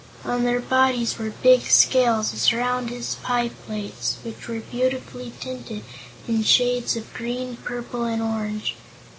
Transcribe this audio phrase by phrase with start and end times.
[0.25, 5.83] On their bodies were big scales, as round as pie plates, which were beautifully tinted
[6.27, 8.75] in shades of green, purple and orange.